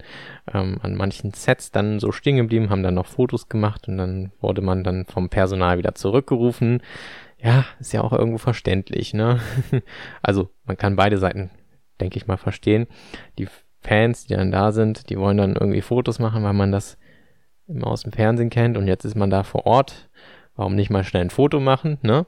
ähm, 0.53 0.79
an 0.83 0.95
manchen 0.95 1.33
Sets 1.33 1.71
dann 1.71 2.01
so 2.01 2.13
stehen 2.13 2.37
geblieben, 2.37 2.71
haben 2.71 2.83
dann 2.83 2.95
noch 2.95 3.07
Fotos 3.07 3.49
gemacht 3.49 3.89
und 3.89 3.99
dann 3.99 4.33
wurde 4.41 4.63
man 4.63 4.85
dann 4.85 5.05
vom 5.07 5.29
Personal 5.29 5.79
wieder 5.79 5.95
zurückgerufen. 5.95 6.83
Ja, 7.39 7.65
ist 7.79 7.93
ja 7.93 8.01
auch 8.01 8.13
irgendwo 8.13 8.39
verständlich, 8.39 9.13
ne? 9.13 9.41
also 10.23 10.51
man 10.65 10.77
kann 10.77 10.97
beide 10.97 11.19
Seiten, 11.19 11.51
denke 12.01 12.17
ich 12.17 12.27
mal, 12.27 12.39
verstehen. 12.39 12.87
Die 13.39 13.49
Fans, 13.81 14.27
die 14.27 14.35
dann 14.35 14.51
da 14.51 14.73
sind, 14.73 15.11
die 15.11 15.19
wollen 15.19 15.37
dann 15.37 15.57
irgendwie 15.57 15.83
Fotos 15.83 16.19
machen, 16.19 16.43
weil 16.43 16.55
man 16.55 16.73
das 16.73 16.97
immer 17.67 17.89
aus 17.89 18.03
dem 18.03 18.13
Fernsehen 18.13 18.51
kennt 18.51 18.77
und 18.77 18.87
jetzt 18.87 19.05
ist 19.05 19.17
man 19.17 19.31
da 19.31 19.43
vor 19.43 19.67
Ort. 19.67 20.09
Warum 20.57 20.77
nicht 20.77 20.91
mal 20.91 21.05
schnell 21.05 21.23
ein 21.23 21.31
Foto 21.31 21.59
machen, 21.59 21.99
ne? 22.03 22.27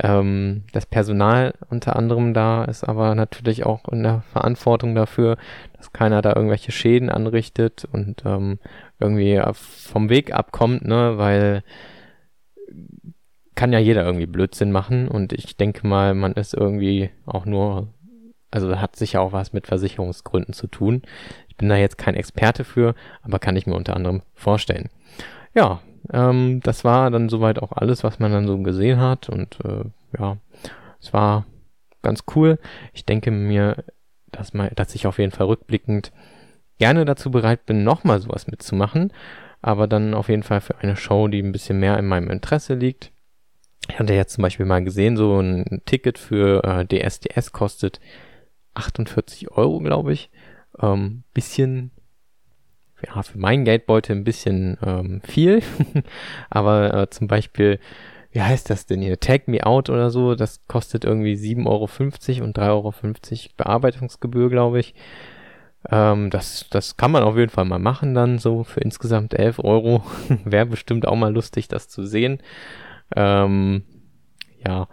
Ähm, 0.00 0.62
das 0.72 0.86
Personal 0.86 1.54
unter 1.70 1.96
anderem 1.96 2.32
da 2.32 2.64
ist 2.64 2.84
aber 2.84 3.14
natürlich 3.16 3.66
auch 3.66 3.88
in 3.88 4.04
der 4.04 4.22
Verantwortung 4.32 4.94
dafür, 4.94 5.36
dass 5.76 5.92
keiner 5.92 6.22
da 6.22 6.34
irgendwelche 6.34 6.70
Schäden 6.70 7.10
anrichtet 7.10 7.84
und 7.90 8.22
ähm, 8.24 8.60
irgendwie 9.00 9.42
vom 9.54 10.08
Weg 10.08 10.32
abkommt, 10.32 10.84
ne, 10.84 11.18
weil 11.18 11.64
kann 13.56 13.72
ja 13.72 13.80
jeder 13.80 14.04
irgendwie 14.04 14.26
Blödsinn 14.26 14.70
machen 14.70 15.08
und 15.08 15.32
ich 15.32 15.56
denke 15.56 15.84
mal, 15.84 16.14
man 16.14 16.34
ist 16.34 16.54
irgendwie 16.54 17.10
auch 17.26 17.44
nur, 17.44 17.88
also 18.52 18.80
hat 18.80 18.94
sicher 18.94 19.20
auch 19.20 19.32
was 19.32 19.52
mit 19.52 19.66
Versicherungsgründen 19.66 20.54
zu 20.54 20.68
tun. 20.68 21.02
Ich 21.48 21.56
bin 21.56 21.68
da 21.68 21.76
jetzt 21.76 21.98
kein 21.98 22.14
Experte 22.14 22.62
für, 22.62 22.94
aber 23.20 23.40
kann 23.40 23.56
ich 23.56 23.66
mir 23.66 23.74
unter 23.74 23.96
anderem 23.96 24.22
vorstellen. 24.32 24.90
Ja, 25.56 25.80
ähm, 26.12 26.60
das 26.62 26.84
war 26.84 27.10
dann 27.10 27.28
soweit 27.28 27.60
auch 27.60 27.72
alles, 27.72 28.04
was 28.04 28.18
man 28.18 28.32
dann 28.32 28.46
so 28.46 28.58
gesehen 28.58 29.00
hat. 29.00 29.28
Und 29.28 29.58
äh, 29.64 29.84
ja, 30.18 30.36
es 31.00 31.12
war 31.12 31.46
ganz 32.02 32.24
cool. 32.34 32.58
Ich 32.92 33.04
denke 33.04 33.30
mir, 33.30 33.84
dass, 34.30 34.54
mal, 34.54 34.70
dass 34.74 34.94
ich 34.94 35.06
auf 35.06 35.18
jeden 35.18 35.32
Fall 35.32 35.46
rückblickend 35.46 36.12
gerne 36.78 37.04
dazu 37.04 37.30
bereit 37.30 37.66
bin, 37.66 37.84
nochmal 37.84 38.20
sowas 38.20 38.46
mitzumachen. 38.46 39.12
Aber 39.60 39.86
dann 39.86 40.14
auf 40.14 40.28
jeden 40.28 40.44
Fall 40.44 40.60
für 40.60 40.78
eine 40.78 40.96
Show, 40.96 41.28
die 41.28 41.42
ein 41.42 41.52
bisschen 41.52 41.80
mehr 41.80 41.98
in 41.98 42.06
meinem 42.06 42.30
Interesse 42.30 42.74
liegt. 42.74 43.10
Ich 43.90 43.98
hatte 43.98 44.14
jetzt 44.14 44.34
zum 44.34 44.42
Beispiel 44.42 44.66
mal 44.66 44.84
gesehen, 44.84 45.16
so 45.16 45.40
ein 45.40 45.82
Ticket 45.86 46.18
für 46.18 46.62
äh, 46.62 46.86
DSDS 46.86 47.52
kostet 47.52 48.00
48 48.74 49.50
Euro, 49.50 49.80
glaube 49.80 50.12
ich. 50.12 50.30
Ähm, 50.80 51.24
bisschen 51.34 51.90
ja, 53.18 53.22
für 53.22 53.38
meinen 53.38 53.64
Geldbeutel 53.64 54.16
ein 54.16 54.24
bisschen 54.24 54.78
ähm, 54.84 55.20
viel. 55.24 55.62
Aber 56.50 56.94
äh, 56.94 57.10
zum 57.10 57.26
Beispiel, 57.26 57.78
wie 58.30 58.42
heißt 58.42 58.70
das 58.70 58.86
denn 58.86 59.02
hier? 59.02 59.18
Tag 59.20 59.48
Me 59.48 59.64
Out 59.64 59.90
oder 59.90 60.10
so, 60.10 60.34
das 60.34 60.66
kostet 60.66 61.04
irgendwie 61.04 61.34
7,50 61.34 61.66
Euro 61.66 62.44
und 62.44 62.58
3,50 62.58 62.60
Euro 62.70 62.94
Bearbeitungsgebühr, 63.56 64.50
glaube 64.50 64.80
ich. 64.80 64.94
Ähm, 65.90 66.30
das, 66.30 66.66
das 66.70 66.96
kann 66.96 67.10
man 67.10 67.22
auf 67.22 67.36
jeden 67.36 67.50
Fall 67.50 67.64
mal 67.64 67.78
machen 67.78 68.14
dann 68.14 68.38
so 68.38 68.64
für 68.64 68.80
insgesamt 68.80 69.34
11 69.34 69.60
Euro. 69.60 70.02
Wäre 70.44 70.66
bestimmt 70.66 71.06
auch 71.06 71.16
mal 71.16 71.32
lustig, 71.32 71.68
das 71.68 71.88
zu 71.88 72.04
sehen. 72.04 72.40
Ähm, 73.16 73.82
ja, 74.66 74.88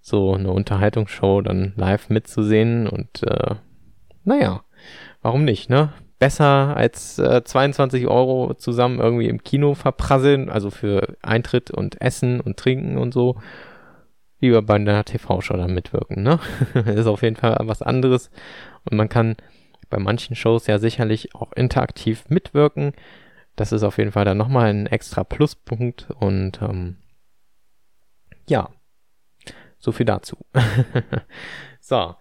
so 0.00 0.34
eine 0.34 0.50
Unterhaltungsshow 0.50 1.42
dann 1.42 1.74
live 1.76 2.08
mitzusehen 2.08 2.88
und 2.88 3.22
äh, 3.22 3.54
naja, 4.24 4.62
warum 5.22 5.44
nicht, 5.44 5.68
ne? 5.68 5.92
Besser 6.20 6.76
als 6.76 7.18
äh, 7.18 7.42
22 7.42 8.06
Euro 8.06 8.54
zusammen 8.54 9.00
irgendwie 9.00 9.26
im 9.26 9.42
Kino 9.42 9.74
verprasseln, 9.74 10.50
also 10.50 10.70
für 10.70 11.16
Eintritt 11.22 11.72
und 11.72 12.00
Essen 12.00 12.40
und 12.40 12.58
Trinken 12.58 12.98
und 12.98 13.12
so. 13.12 13.40
Lieber 14.38 14.62
bei 14.62 14.76
einer 14.76 15.04
TV-Show 15.04 15.56
dann 15.56 15.74
mitwirken, 15.74 16.22
ne? 16.22 16.38
ist 16.94 17.06
auf 17.06 17.22
jeden 17.22 17.36
Fall 17.36 17.56
was 17.62 17.82
anderes. 17.82 18.30
Und 18.88 18.96
man 18.96 19.08
kann 19.08 19.36
bei 19.88 19.98
manchen 19.98 20.36
Shows 20.36 20.66
ja 20.66 20.78
sicherlich 20.78 21.34
auch 21.34 21.52
interaktiv 21.52 22.24
mitwirken. 22.28 22.92
Das 23.56 23.72
ist 23.72 23.82
auf 23.82 23.98
jeden 23.98 24.12
Fall 24.12 24.24
dann 24.24 24.38
nochmal 24.38 24.70
ein 24.70 24.86
extra 24.86 25.24
Pluspunkt 25.24 26.08
und 26.18 26.60
ähm, 26.62 26.96
ja, 28.46 28.68
so 29.78 29.90
viel 29.92 30.06
dazu. 30.06 30.36
so, 31.80 32.14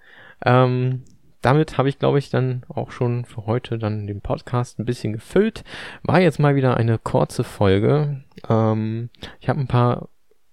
ähm, 0.46 1.03
damit 1.41 1.77
habe 1.77 1.89
ich, 1.89 2.00
glaube 2.00 2.19
ich, 2.19 2.29
dann 2.29 2.63
auch 2.67 2.91
schon 2.91 3.25
für 3.25 3.46
heute 3.46 3.77
dann 3.77 4.08
den 4.08 4.22
Podcast 4.22 4.79
ein 4.79 4.86
bisschen 4.86 5.13
gefüllt. 5.13 5.63
War 6.03 6.19
jetzt 6.19 6.39
mal 6.39 6.55
wieder 6.55 6.77
eine 6.77 6.98
kurze 6.98 7.43
Folge. 7.43 8.24
Ähm, 8.50 9.10
ich 9.39 9.50
habe 9.50 9.60
ein 9.60 9.67
paar 9.67 10.10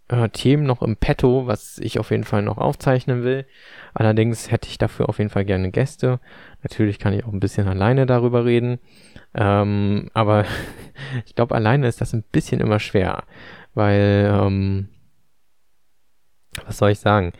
äh, 0.08 0.28
Themen 0.28 0.64
noch 0.64 0.82
im 0.82 0.96
Petto, 0.96 1.46
was 1.46 1.78
ich 1.78 1.98
auf 1.98 2.10
jeden 2.10 2.24
Fall 2.24 2.42
noch 2.42 2.58
aufzeichnen 2.58 3.24
will. 3.24 3.46
Allerdings 3.94 4.50
hätte 4.50 4.68
ich 4.68 4.78
dafür 4.78 5.08
auf 5.08 5.18
jeden 5.18 5.30
Fall 5.30 5.44
gerne 5.44 5.70
Gäste. 5.70 6.20
Natürlich 6.62 6.98
kann 6.98 7.12
ich 7.12 7.24
auch 7.24 7.32
ein 7.32 7.40
bisschen 7.40 7.66
alleine 7.66 8.06
darüber 8.06 8.44
reden. 8.44 8.78
Ähm, 9.34 10.10
aber 10.14 10.44
ich 11.26 11.34
glaube, 11.34 11.54
alleine 11.54 11.88
ist 11.88 12.00
das 12.00 12.12
ein 12.12 12.22
bisschen 12.22 12.60
immer 12.60 12.78
schwer, 12.78 13.24
weil, 13.74 14.30
ähm, 14.32 14.88
was 16.64 16.78
soll 16.78 16.90
ich 16.90 17.00
sagen? 17.00 17.32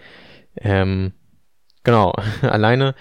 Ähm, 0.57 1.13
genau, 1.85 2.13
alleine 2.43 2.95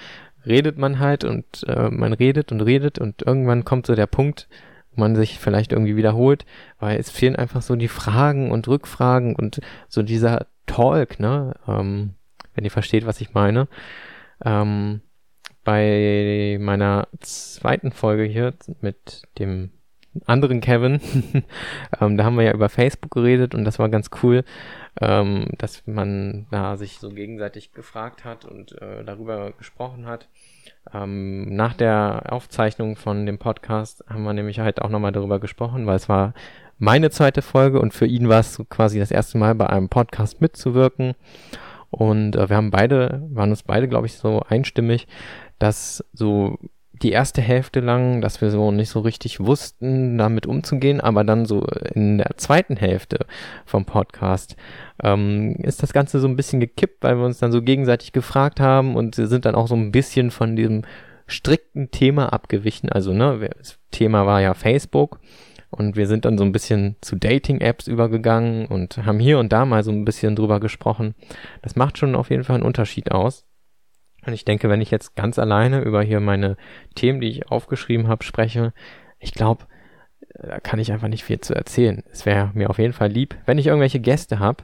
redet 0.46 0.78
man 0.78 1.00
halt 1.00 1.24
und 1.24 1.64
äh, 1.68 1.90
man 1.90 2.14
redet 2.14 2.52
und 2.52 2.62
redet 2.62 3.00
und 3.00 3.22
irgendwann 3.22 3.66
kommt 3.66 3.88
so 3.88 3.96
der 3.96 4.08
Punkt, 4.08 4.48
wo 4.92 5.02
man 5.02 5.16
sich 5.16 5.40
vielleicht 5.40 5.72
irgendwie 5.72 5.96
wiederholt, 5.96 6.46
weil 6.80 7.00
es 7.00 7.10
fehlen 7.10 7.36
einfach 7.36 7.62
so 7.62 7.76
die 7.76 7.88
Fragen 7.88 8.52
und 8.52 8.68
Rückfragen 8.68 9.36
und 9.36 9.60
so 9.88 10.04
dieser 10.04 10.48
Talk, 10.66 11.20
ne? 11.20 11.54
Ähm, 11.68 12.16
wenn 12.54 12.64
ihr 12.64 12.72
versteht, 12.72 13.06
was 13.06 13.22
ich 13.22 13.34
meine. 13.34 13.68
Ähm, 14.44 15.02
bei 15.64 16.58
meiner 16.62 17.08
zweiten 17.20 17.92
Folge 17.92 18.24
hier 18.24 18.54
mit 18.82 19.24
dem 19.40 19.72
anderen 20.26 20.62
Kevin, 20.62 21.00
ähm, 22.02 22.18
da 22.18 22.24
haben 22.24 22.38
wir 22.38 22.44
ja 22.44 22.54
über 22.54 22.70
Facebook 22.70 23.12
geredet 23.12 23.56
und 23.56 23.66
das 23.66 23.80
war 23.80 23.90
ganz 23.90 24.10
cool, 24.24 24.44
ähm, 25.02 25.50
dass 25.58 25.86
man 25.86 26.48
da 26.52 26.78
sich 26.78 27.00
so 27.00 27.10
gegenseitig 27.10 27.74
gefragt 27.74 28.26
hat 28.26 28.46
und 28.46 28.80
äh, 28.82 29.04
darüber 29.04 29.52
gesprochen 29.52 30.06
hat. 30.06 30.28
Ähm, 30.94 31.56
nach 31.56 31.74
der 31.74 32.24
Aufzeichnung 32.30 32.96
von 32.96 33.26
dem 33.26 33.38
Podcast 33.38 34.04
haben 34.08 34.24
wir 34.24 34.34
nämlich 34.34 34.60
halt 34.60 34.82
auch 34.82 34.90
nochmal 34.90 35.12
darüber 35.12 35.40
gesprochen, 35.40 35.86
weil 35.86 35.96
es 35.96 36.10
war 36.10 36.34
meine 36.78 37.10
zweite 37.10 37.42
Folge 37.42 37.80
und 37.80 37.94
für 37.94 38.06
ihn 38.06 38.30
war 38.30 38.40
es 38.40 38.54
so 38.54 38.66
quasi 38.66 39.00
das 39.00 39.12
erste 39.12 39.38
Mal 39.38 39.56
bei 39.56 39.68
einem 39.68 39.90
Podcast 39.90 40.42
mitzuwirken. 40.42 41.16
Und 41.90 42.36
äh, 42.36 42.50
wir 42.50 42.58
haben 42.58 42.72
beide, 42.72 43.26
waren 43.32 43.52
uns 43.52 43.64
beide, 43.64 43.88
glaube 43.88 44.08
ich, 44.08 44.16
so 44.16 44.42
einstimmig, 44.42 45.08
dass 45.60 46.04
so 46.14 46.60
die 47.02 47.12
erste 47.12 47.42
Hälfte 47.42 47.80
lang, 47.80 48.22
dass 48.22 48.42
wir 48.42 48.50
so 48.50 48.72
nicht 48.72 48.90
so 48.90 49.00
richtig 49.00 49.40
wussten, 49.40 50.18
damit 50.18 50.46
umzugehen, 50.46 51.02
aber 51.02 51.24
dann 51.24 51.46
so 51.46 51.66
in 51.94 52.18
der 52.18 52.38
zweiten 52.38 52.78
Hälfte 52.78 53.26
vom 53.66 53.86
Podcast 53.86 54.56
ähm, 55.04 55.56
ist 55.58 55.84
das 55.84 55.94
Ganze 55.94 56.20
so 56.20 56.28
ein 56.28 56.36
bisschen 56.36 56.60
gekippt, 56.60 57.04
weil 57.04 57.18
wir 57.18 57.26
uns 57.26 57.40
dann 57.40 57.52
so 57.52 57.62
gegenseitig 57.62 58.14
gefragt 58.14 58.60
haben 58.60 58.96
und 58.96 59.16
sind 59.16 59.46
dann 59.46 59.56
auch 59.56 59.68
so 59.68 59.76
ein 59.76 59.92
bisschen 59.92 60.32
von 60.32 60.56
diesem 60.56 60.84
strikten 61.28 61.92
Thema 61.92 62.32
abgewichen. 62.32 62.90
Also, 62.90 63.14
ne, 63.14 63.50
das 63.58 63.80
Thema 63.92 64.26
war 64.26 64.42
ja 64.42 64.54
Facebook 64.54 65.20
und 65.70 65.96
wir 65.96 66.08
sind 66.08 66.26
dann 66.26 66.38
so 66.38 66.44
ein 66.44 66.52
bisschen 66.52 66.96
zu 67.02 67.16
Dating-Apps 67.16 67.88
übergegangen 67.88 68.68
und 68.68 69.06
haben 69.06 69.20
hier 69.20 69.40
und 69.40 69.52
da 69.52 69.66
mal 69.66 69.84
so 69.84 69.92
ein 69.92 70.06
bisschen 70.06 70.36
drüber 70.36 70.60
gesprochen. 70.60 71.16
Das 71.62 71.76
macht 71.76 71.98
schon 71.98 72.16
auf 72.16 72.30
jeden 72.30 72.44
Fall 72.44 72.56
einen 72.56 72.66
Unterschied 72.66 73.12
aus. 73.12 73.45
Und 74.26 74.34
ich 74.34 74.46
denke, 74.46 74.70
wenn 74.70 74.82
ich 74.82 74.92
jetzt 74.92 75.16
ganz 75.16 75.40
alleine 75.40 75.82
über 75.82 76.02
hier 76.02 76.20
meine 76.20 76.58
Themen, 76.96 77.22
die 77.22 77.30
ich 77.30 77.52
aufgeschrieben 77.52 78.08
habe, 78.08 78.24
spreche, 78.24 78.74
ich 79.20 79.34
glaube, 79.34 79.66
da 80.34 80.60
kann 80.60 80.80
ich 80.80 80.92
einfach 80.92 81.08
nicht 81.08 81.24
viel 81.24 81.40
zu 81.40 81.54
erzählen. 81.54 82.04
Es 82.12 82.26
wäre 82.26 82.52
mir 82.54 82.70
auf 82.70 82.80
jeden 82.80 82.94
Fall 82.94 83.10
lieb, 83.10 83.36
wenn 83.46 83.58
ich 83.58 83.68
irgendwelche 83.68 84.00
Gäste 84.00 84.40
habe. 84.40 84.64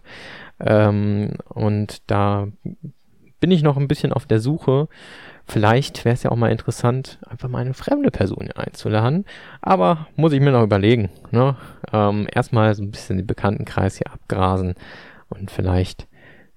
Ähm, 0.60 1.38
und 1.50 2.02
da 2.10 2.48
bin 3.40 3.52
ich 3.52 3.64
noch 3.64 3.78
ein 3.78 3.88
bisschen 3.88 4.14
auf 4.14 4.26
der 4.26 4.40
Suche. 4.40 4.88
Vielleicht 5.46 6.06
wäre 6.06 6.14
es 6.14 6.24
ja 6.24 6.32
auch 6.32 6.36
mal 6.36 6.52
interessant, 6.52 7.20
einfach 7.28 7.50
mal 7.50 7.60
eine 7.60 7.74
fremde 7.74 8.12
Person 8.12 8.52
einzuladen. 8.52 9.26
Aber 9.62 10.08
muss 10.16 10.34
ich 10.34 10.40
mir 10.40 10.52
noch 10.52 10.64
überlegen. 10.64 11.10
Ne? 11.32 11.56
Ähm, 11.92 12.28
erstmal 12.32 12.74
so 12.76 12.84
ein 12.84 12.92
bisschen 12.92 13.18
den 13.18 13.28
Bekanntenkreis 13.28 13.98
hier 13.98 14.12
abgrasen 14.12 14.76
und 15.30 15.50
vielleicht 15.52 16.08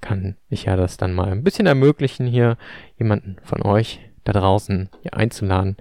kann 0.05 0.37
ich 0.51 0.65
ja 0.65 0.77
das 0.77 0.99
dann 0.99 1.15
mal 1.15 1.33
ein 1.33 1.43
bisschen 1.43 1.67
ermöglichen, 1.67 2.27
hier 2.27 2.59
jemanden 2.99 3.39
von 3.43 3.63
euch 3.63 4.01
da 4.25 4.33
draußen 4.33 4.91
hier 5.01 5.15
einzuladen. 5.15 5.79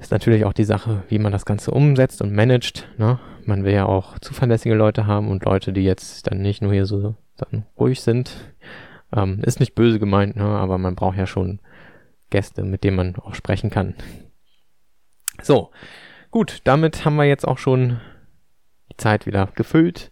Ist 0.00 0.10
natürlich 0.10 0.46
auch 0.46 0.54
die 0.54 0.64
Sache, 0.64 1.04
wie 1.08 1.18
man 1.18 1.30
das 1.30 1.44
Ganze 1.44 1.72
umsetzt 1.72 2.22
und 2.22 2.32
managt. 2.32 2.88
Ne? 2.96 3.20
Man 3.44 3.64
will 3.64 3.74
ja 3.74 3.84
auch 3.84 4.18
zuverlässige 4.18 4.74
Leute 4.74 5.06
haben 5.06 5.28
und 5.28 5.44
Leute, 5.44 5.74
die 5.74 5.84
jetzt 5.84 6.26
dann 6.26 6.40
nicht 6.40 6.62
nur 6.62 6.72
hier 6.72 6.86
so 6.86 7.14
ruhig 7.78 8.00
sind. 8.00 8.54
Ähm, 9.14 9.42
ist 9.44 9.60
nicht 9.60 9.74
böse 9.74 9.98
gemeint, 9.98 10.36
ne? 10.36 10.44
aber 10.44 10.78
man 10.78 10.94
braucht 10.94 11.18
ja 11.18 11.26
schon 11.26 11.60
Gäste, 12.30 12.62
mit 12.62 12.82
denen 12.82 12.96
man 12.96 13.16
auch 13.16 13.34
sprechen 13.34 13.68
kann. 13.68 13.94
So, 15.42 15.70
gut, 16.30 16.62
damit 16.64 17.04
haben 17.04 17.16
wir 17.16 17.24
jetzt 17.24 17.46
auch 17.46 17.58
schon 17.58 18.00
die 18.90 18.96
Zeit 18.96 19.26
wieder 19.26 19.50
gefüllt. 19.54 20.10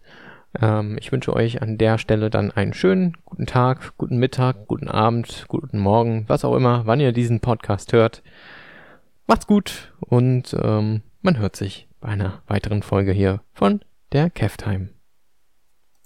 Ähm, 0.59 0.97
ich 0.99 1.11
wünsche 1.11 1.33
euch 1.33 1.61
an 1.61 1.77
der 1.77 1.97
Stelle 1.97 2.29
dann 2.29 2.51
einen 2.51 2.73
schönen 2.73 3.17
guten 3.25 3.45
Tag, 3.45 3.93
guten 3.97 4.17
Mittag, 4.17 4.67
guten 4.67 4.87
Abend, 4.87 5.45
guten 5.47 5.79
Morgen, 5.79 6.25
was 6.27 6.45
auch 6.45 6.55
immer, 6.55 6.85
wann 6.85 6.99
ihr 6.99 7.11
diesen 7.11 7.39
Podcast 7.39 7.93
hört. 7.93 8.23
Macht's 9.27 9.47
gut 9.47 9.93
und 9.99 10.55
ähm, 10.61 11.01
man 11.21 11.37
hört 11.37 11.55
sich 11.55 11.87
bei 11.99 12.09
einer 12.09 12.41
weiteren 12.47 12.81
Folge 12.81 13.11
hier 13.11 13.41
von 13.53 13.81
der 14.11 14.29
Keftime. 14.29 14.89